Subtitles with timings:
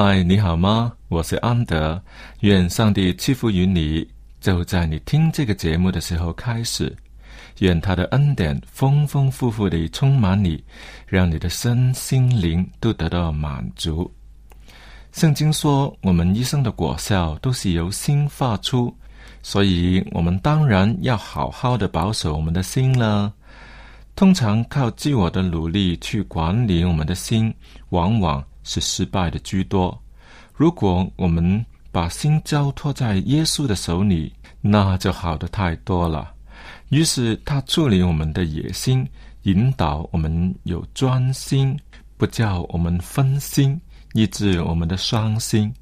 [0.00, 0.92] 嗨，你好吗？
[1.08, 2.00] 我是安德。
[2.42, 4.06] 愿上帝赐福于你，
[4.40, 6.96] 就在你听这个节目的时候开始。
[7.58, 10.62] 愿他的恩典丰丰富富地充满你，
[11.08, 14.08] 让你的身心灵都得到满足。
[15.10, 18.96] 圣经说，我们一生的果效都是由心发出，
[19.42, 23.32] 所以我们当然要好好的保守我们的心了。
[24.14, 27.52] 通常靠自我的努力去管理我们的心，
[27.88, 28.40] 往往。
[28.68, 29.98] 是失败的居多。
[30.54, 34.30] 如果我们把心交托在耶稣的手里，
[34.60, 36.34] 那就好的太多了。
[36.90, 39.08] 于是他处理我们的野心，
[39.44, 41.74] 引导我们有专心，
[42.18, 43.80] 不叫我们分心，
[44.12, 45.72] 抑制我们的伤心。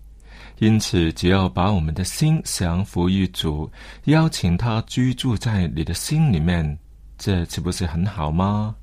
[0.58, 3.70] 因此，只要把我们的心降服于主，
[4.04, 6.78] 邀请他居住在你的心里面，
[7.18, 8.74] 这岂不是很好吗？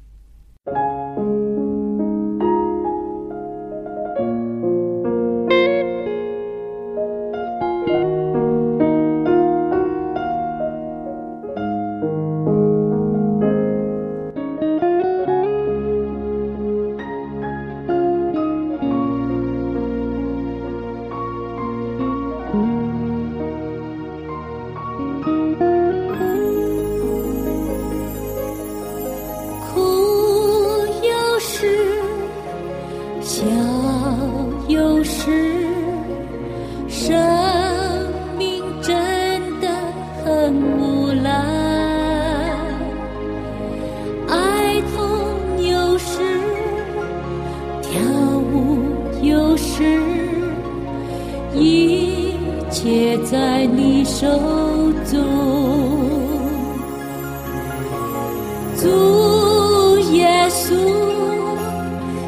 [60.64, 60.74] 诉，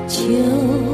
[0.09, 0.84] 求。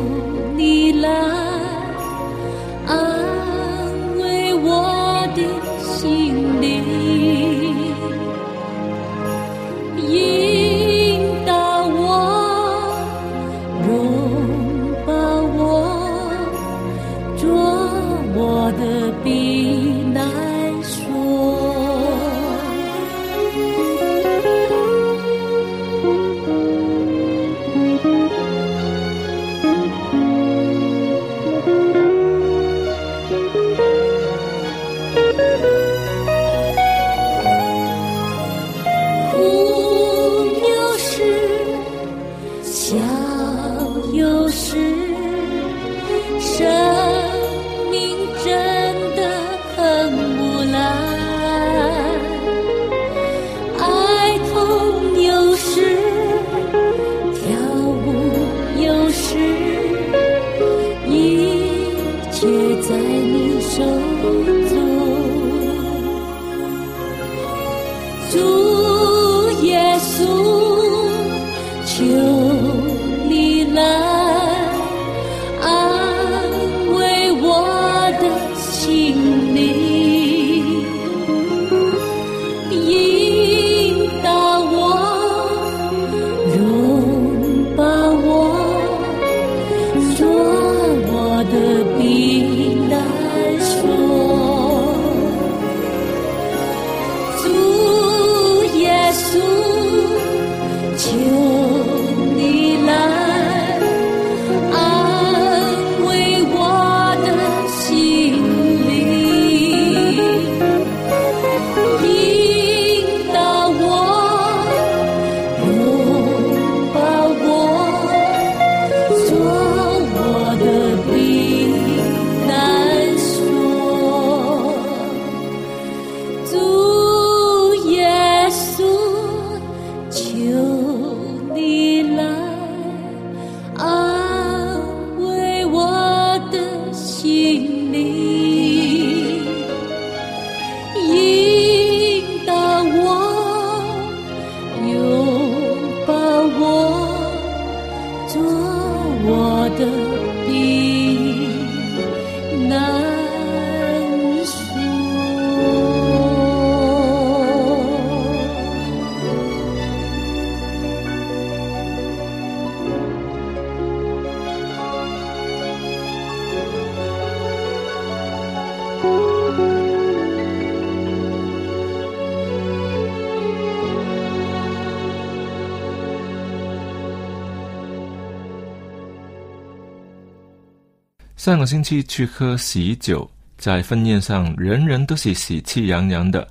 [181.42, 183.28] 上个星期去喝喜酒，
[183.58, 186.48] 在婚宴上人人都是喜气洋洋的。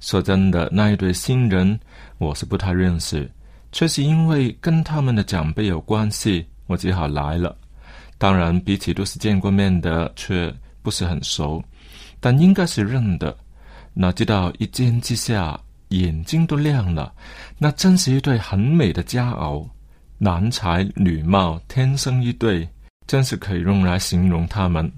[0.00, 1.78] 说真的，那一对新人
[2.16, 3.30] 我是不太认识，
[3.70, 7.54] 却是因为跟他们的长辈有关系，我只好来了。
[8.16, 10.50] 当然，彼此都是见过面的，却
[10.80, 11.62] 不是很熟，
[12.18, 13.36] 但应该是认的。
[13.92, 17.12] 哪知道一见之下，眼睛都亮了。
[17.58, 19.68] 那真是一对很美的佳偶，
[20.16, 22.66] 男才女貌，天生一对。
[23.10, 24.88] 真是可以用来形容他们。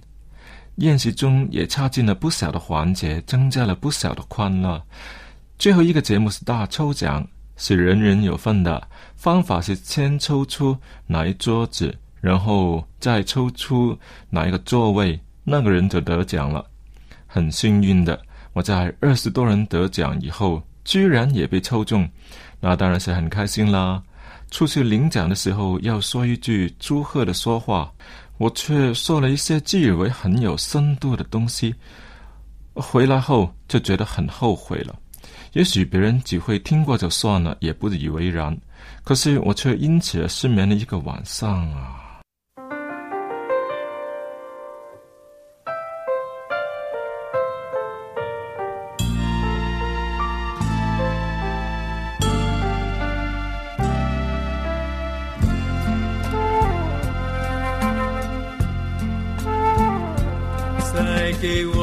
[0.74, 4.82] 宴席中也插进了不少的环节，增加了不少的欢乐。
[5.58, 7.26] 最后一个节目是大抽奖，
[7.56, 8.86] 是人人有份的。
[9.16, 10.76] 方法是先抽出
[11.06, 13.98] 哪一桌子，然后再抽出
[14.28, 16.62] 哪一个座位，那个人就得奖了。
[17.26, 18.20] 很幸运的，
[18.52, 22.06] 我在二十多人得奖以后，居然也被抽中，
[22.60, 24.02] 那当然是很开心啦。
[24.52, 27.90] 出去领奖的时候要说一句祝贺的说话，
[28.37, 31.75] 我却说了一些自以为很有深度的东西，
[32.75, 34.94] 回来后就觉得很后悔了。
[35.54, 38.54] 也许别人只会听过就算了，也不以为然，
[39.02, 42.01] 可是我却因此而失眠了一个晚上啊。
[61.42, 61.81] 给我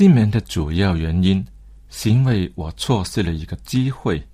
[0.00, 1.46] 失眠的主要原因，
[1.90, 4.26] 是因为我错失了一个机会。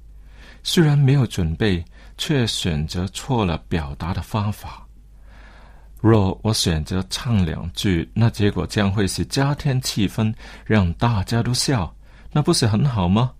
[0.62, 1.85] 虽然没有准备，
[2.16, 4.87] 却选择错了表达的方法。
[6.00, 10.32] 若我选择唱两句，那结果将会是加添气氛，
[10.64, 11.92] 让大家都笑，
[12.30, 13.32] 那不是很好吗？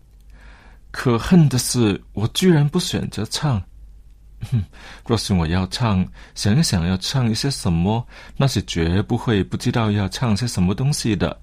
[0.91, 3.63] 可恨的是，我居然不选择唱。
[4.51, 4.61] 哼，
[5.07, 6.05] 若是我要唱，
[6.35, 8.05] 想一想要唱一些什么，
[8.37, 11.41] 那是绝不会不知道要唱些什么东西的，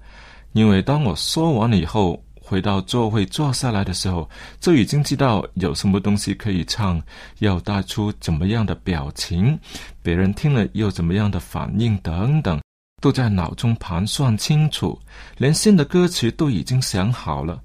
[0.54, 2.18] 因为当我说完了以后。
[2.46, 4.28] 回到座位坐下来的时候，
[4.60, 7.00] 就已经知道有什么东西可以唱，
[7.38, 9.58] 要带出怎么样的表情，
[10.02, 12.60] 别人听了又怎么样的反应等等，
[13.00, 15.00] 都在脑中盘算清楚，
[15.38, 17.58] 连新的歌曲都已经想好了，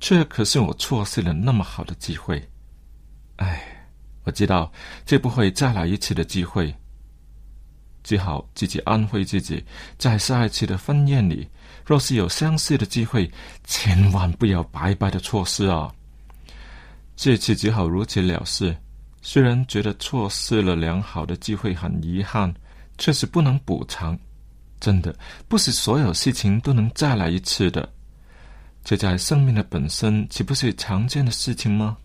[0.00, 2.42] 却可是我错失了那么好的机会。
[3.36, 3.62] 唉，
[4.24, 4.72] 我知道
[5.04, 6.74] 这不会再来一次的机会。
[8.02, 9.64] 只好自己安慰自己，
[9.98, 11.48] 在下一次的婚宴里，
[11.84, 13.30] 若是有相似的机会，
[13.64, 15.92] 千万不要白白的错失啊！
[17.16, 18.76] 这次只好如此了事。
[19.20, 22.52] 虽然觉得错失了良好的机会很遗憾，
[22.98, 24.18] 却是不能补偿。
[24.80, 25.16] 真的，
[25.46, 27.88] 不是所有事情都能再来一次的。
[28.82, 31.96] 这在生命的本身，岂不是常见的事情吗？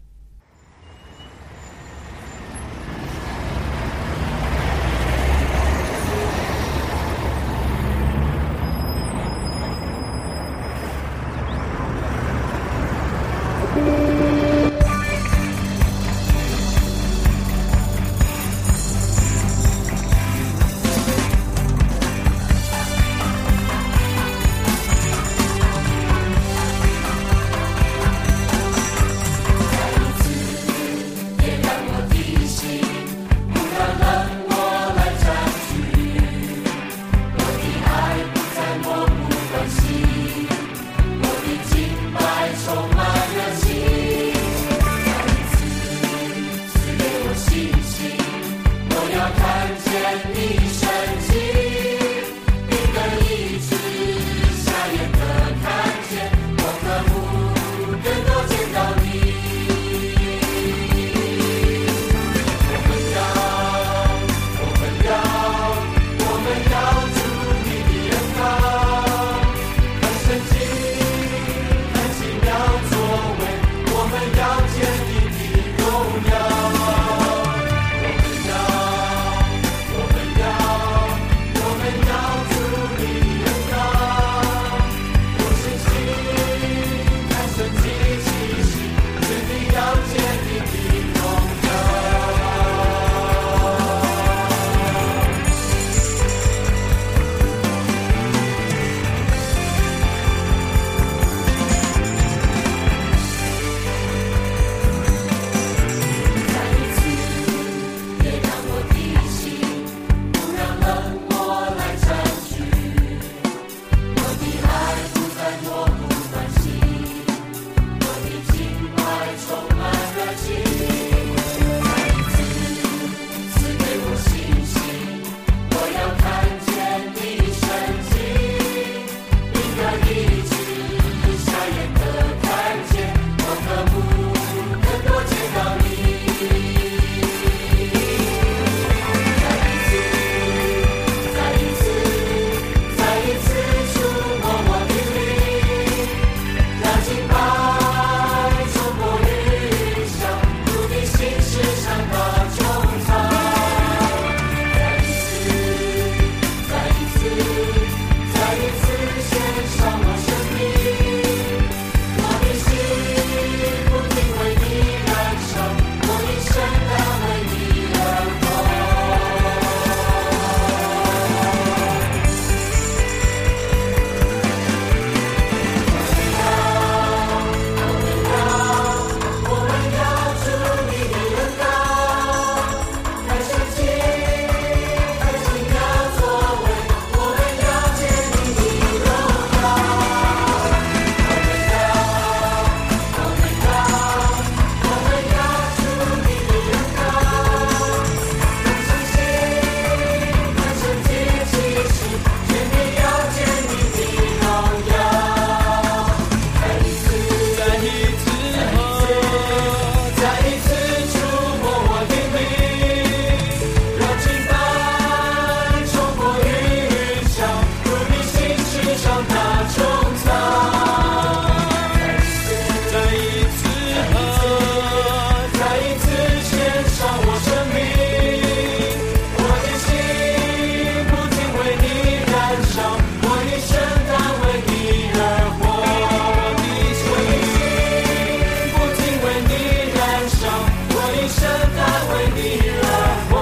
[242.38, 242.86] 你的
[243.32, 243.36] 我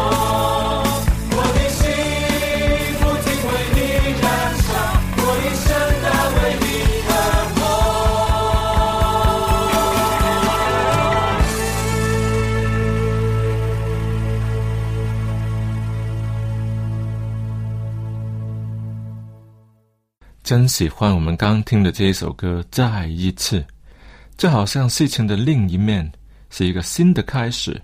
[1.32, 1.84] 我的心，
[3.02, 3.78] 不停为你
[4.22, 4.24] 燃
[4.64, 4.68] 烧，
[5.18, 5.68] 我一生
[6.02, 6.06] 的
[20.42, 23.66] 真喜欢我们刚听的这一首歌，再一次，
[24.38, 26.10] 就好像事情的另一面，
[26.52, 27.82] 是一个新的开始。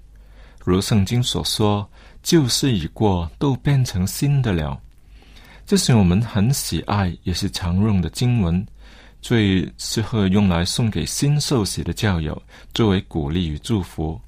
[0.63, 1.89] 如圣经所说，
[2.21, 4.79] 旧事已过，都变成新的了。
[5.65, 8.65] 这是我们很喜爱，也是常用的经文，
[9.21, 12.39] 最适合用来送给新受洗的教友，
[12.73, 14.19] 作为鼓励与祝福。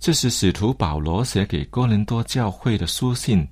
[0.00, 3.46] 这是使徒保罗写给哥林多教会的书信。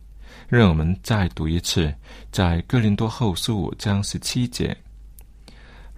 [0.48, 1.94] 让我们再读一次，
[2.30, 4.76] 在哥林多后书五章十七节：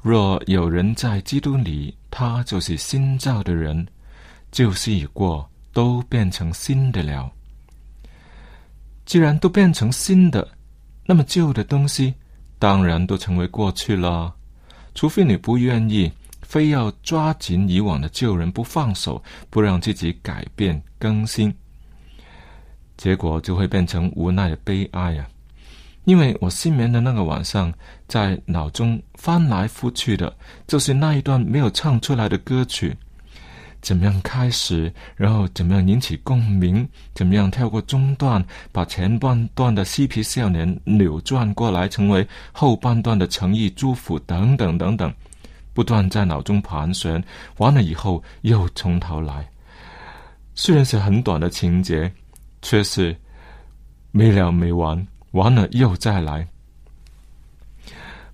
[0.01, 3.85] 若有人在基督里，他就是新造的人，
[4.53, 7.31] 旧事已过，都变成新的了。
[9.05, 10.49] 既然都变成新的，
[11.05, 12.15] 那么旧的东西
[12.59, 14.35] 当然都成为过去了。
[14.95, 21.55] 除非你不愿意，非要抓紧以往的旧人不放手，不让自己改变更新。
[22.97, 25.29] 结果就会变成无奈的悲哀啊、
[26.05, 27.75] 因为我失眠的那个晚上，
[28.07, 30.35] 在脑中翻来覆去的，
[30.67, 32.97] 就是那一段没有唱出来的歌曲。
[33.85, 45.13] 怎么样开始，然后怎么样引起共鸣，怎么样跳过中段，把前半段的嬉皮笑脸扭转过来，成为后半段的诚意祝福，等等等等，
[45.73, 47.23] 不断在脑中盘旋。
[47.59, 49.47] 完了以后，又从头来。
[50.55, 52.11] 虽然是很短的情节。
[52.67, 53.15] 却是
[54.11, 56.49] 没了没完，完了又再来。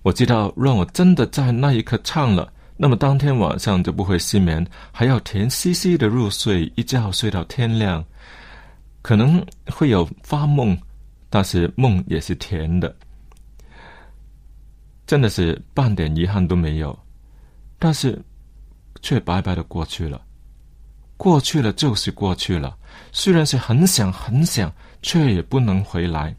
[0.03, 2.49] 我知道，若我真的在那一刻唱了，
[2.83, 8.03] 那么当天晚上就不会失眠，还要甜兮兮的入睡，一觉睡到天亮。
[9.03, 10.75] 可能会有发梦，
[11.29, 12.95] 但是梦也是甜的，
[15.05, 16.97] 真的是半点遗憾都没有。
[17.77, 18.19] 但是
[19.03, 20.19] 却白白的过去了，
[21.17, 22.75] 过去了就是过去了。
[23.11, 26.35] 虽然是很想很想，却也不能回来，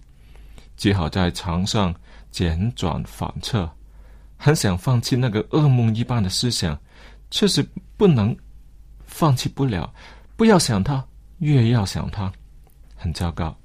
[0.76, 1.94] 只好在床上
[2.33, 3.70] 辗转反侧，
[4.44, 6.76] 很想放弃那个噩梦一般的思想，
[7.31, 7.64] 却是
[7.96, 8.37] 不能
[9.05, 9.94] 放弃不了。
[10.37, 11.07] 不要想他，
[11.38, 12.33] 越要想他，
[12.96, 13.57] 很糟糕。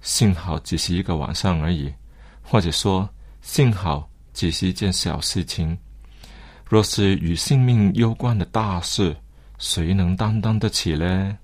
[0.00, 1.92] 幸好只是一个晚上而已，
[2.40, 3.08] 或者说
[3.40, 5.76] 幸好只是一件小事情。
[6.64, 9.16] 若是与性命攸关的大事，
[9.58, 11.36] 谁能担当得起呢？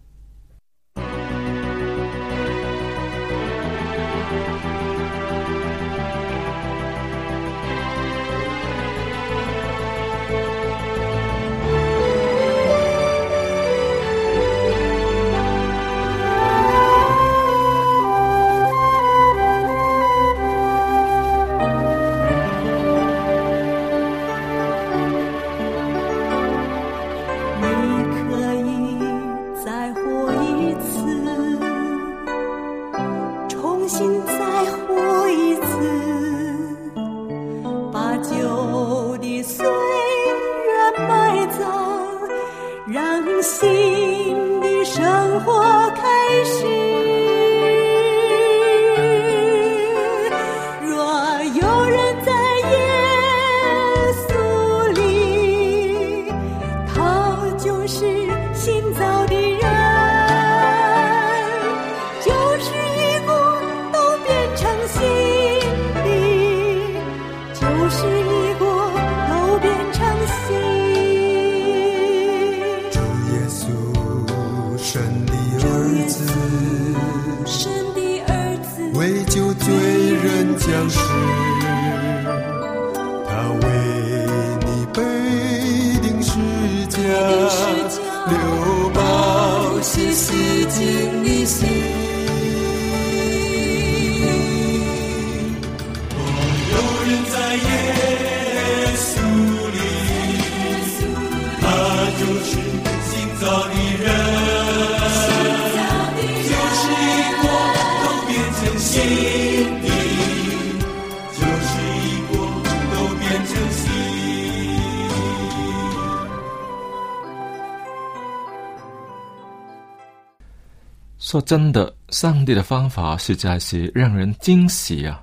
[121.29, 125.23] 说真的，上帝的方法实在是让人惊喜啊！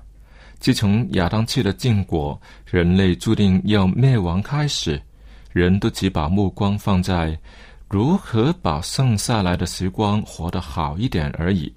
[0.60, 5.02] 自从亚当吃了禁果，人类注定要灭亡开始，
[5.52, 7.36] 人都只把目光放在
[7.88, 11.74] 如何把剩下来的时光活得好一点而已。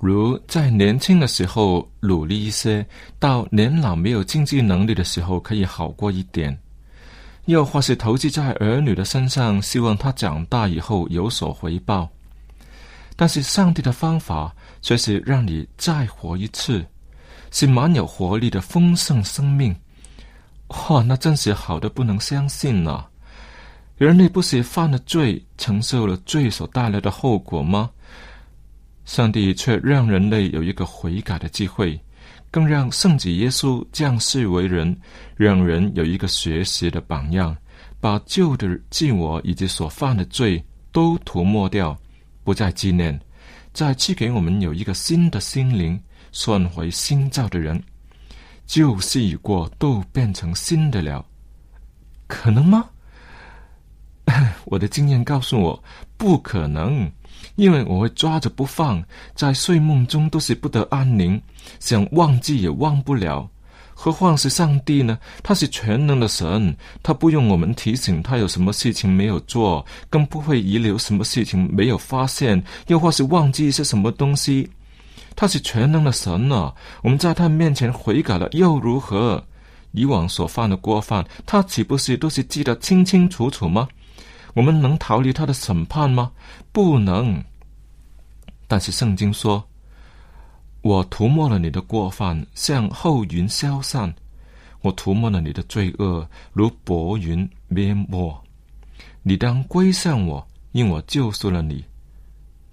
[0.00, 2.82] 如在年轻的时候努力一些，
[3.18, 6.50] 到年老没有经济能力的时候可以好过一点；
[7.44, 12.08] 又或是投资在儿女的身上，希望他长大以后有所回报。
[13.16, 16.84] 但是上帝的方法却是让你再活一次，
[17.50, 19.74] 是蛮有活力的丰盛生命。
[20.68, 23.04] 哇，那真是好的不能相信呐！
[23.96, 27.90] 人类不是犯了罪，承受了罪所带来的后果吗？
[29.04, 32.00] 上帝却让人类有一个悔改的机会，
[32.50, 34.96] 更让圣子耶稣降世为人，
[35.36, 37.56] 让人有一个学习的榜样，
[38.00, 41.96] 把旧的自我以及所犯的罪都涂抹掉，
[42.44, 43.18] 不再纪念，
[43.72, 47.82] 再赐给我们有一个新的心灵，算回新造的人，
[48.66, 51.24] 旧事已过，都变成新的了，
[52.28, 52.88] 可能吗？
[54.66, 55.84] 我的经验告诉我，
[56.16, 57.10] 不可能。
[57.56, 59.04] 因为我会抓着不放，
[59.34, 61.40] 在睡梦中都是不得安宁，
[61.78, 63.48] 想忘记也忘不了。
[63.94, 65.18] 何况是上帝呢？
[65.42, 74.68] 他是全能的神，他不用我们提醒他有什么事情没有做，更不会遗留什么事情没有发现，又或是忘记一些什么东西。
[75.36, 79.42] 他是全能的神呢，我们在他面前悔改了又如何？
[79.92, 83.88] 以往所犯的过犯，他岂不是都是记得清清楚楚吗？
[84.54, 86.30] 我们能逃离他的审判吗？
[86.72, 87.42] 不能。
[88.66, 89.62] 但是圣经说
[90.84, 94.12] ：“我涂抹了你的过犯，像后云消散；
[94.82, 98.44] 我涂抹了你的罪恶，如薄云淹没。
[99.22, 101.82] 你当归向我，因我救赎了你。”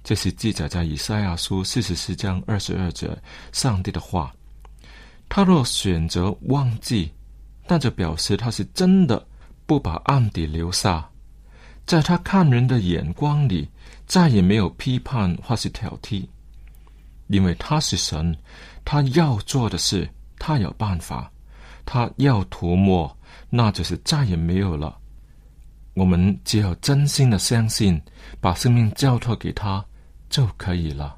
[0.04, 3.10] 这是记载在以赛亚书四十四章二十二节
[3.54, 4.36] 上帝的话。
[5.30, 7.10] 他若选择忘记，
[7.66, 9.26] 那就表示他是真的
[9.66, 11.10] 不把案底留下。
[11.86, 13.70] 在他看人的眼光里，
[14.06, 16.26] 再也没有批判或是挑剔，
[17.32, 18.36] 因为他是神，
[18.84, 21.32] 他要做的事，他有办法，
[21.86, 23.16] 他要涂抹，
[23.50, 24.98] 那就是再也没有了。
[25.94, 28.00] 我们只要真心的相信，
[28.40, 29.84] 把生命交托给他
[30.30, 31.18] 就可以了。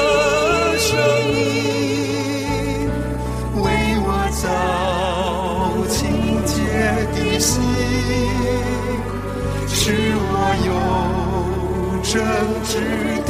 [12.11, 12.21] 争
[12.65, 13.20] 执。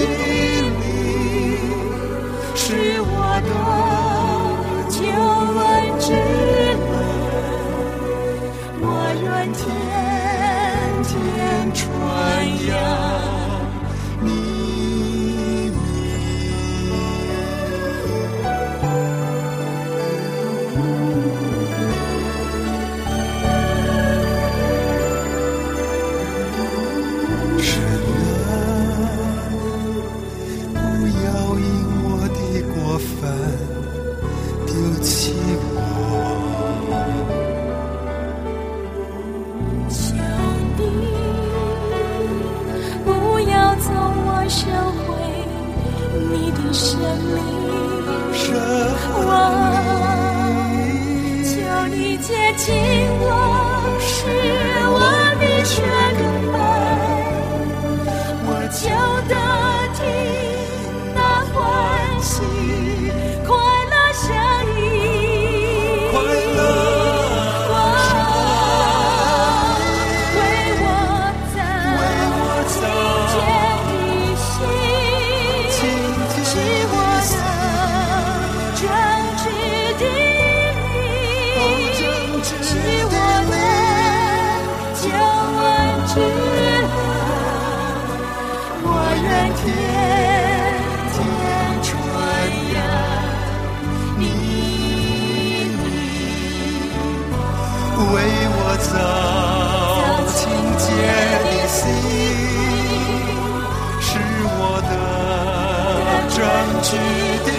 [106.82, 106.98] 正直
[107.46, 107.52] 的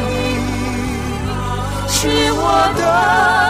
[0.00, 0.16] 你，
[1.88, 3.41] 是我的。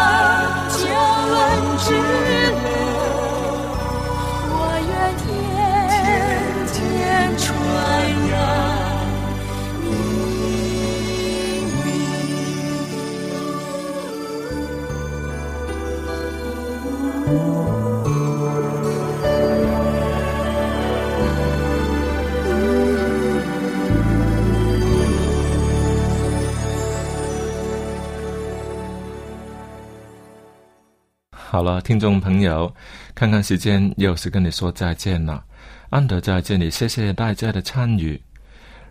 [31.52, 32.74] 好了，听众朋友，
[33.14, 35.44] 看看时间，又是跟你说再见了。
[35.90, 38.18] 安德在这里，谢谢大家的参与。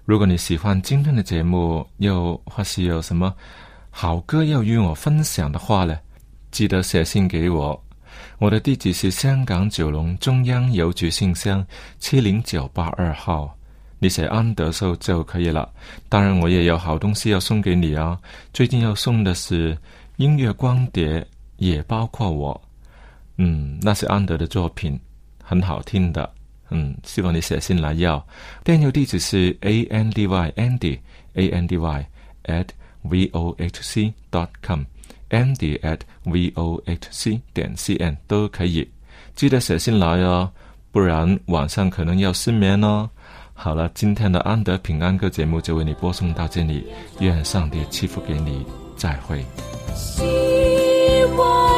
[0.05, 3.33] 如果你喜欢今天的节目，又或是有什么
[3.89, 5.97] 好歌要与我分享的话呢，
[6.51, 7.83] 记得写信给我。
[8.37, 11.65] 我的地址是香港九龙中央邮局信箱
[11.97, 13.57] 七零九八二号，
[13.97, 15.67] 你写安德寿就可以了。
[16.07, 18.15] 当然，我也有好东西要送给你啊！
[18.53, 19.75] 最近要送的是
[20.17, 21.25] 音乐光碟，
[21.61, 22.59] 也包括我。
[23.37, 24.99] 嗯，那是安德的作品，
[25.43, 26.27] 很好听的。
[26.71, 28.25] 嗯，希望你写信来要。
[28.63, 30.99] 电邮地址是 a n d y andy
[31.35, 32.05] a n d y
[32.45, 32.67] at
[33.03, 34.83] v o h c dot com
[35.29, 38.89] andy at v o h c 点 c n 都可以。
[39.35, 40.49] 记得写信来哦，
[40.91, 43.07] 不然晚上可能要失眠哦。
[43.53, 46.87] 好了，今天的安德平安歌节目就为你播送到这里，
[47.19, 48.65] 愿上帝赐福给你，
[48.97, 49.45] 再会。
[51.37, 51.70] 我。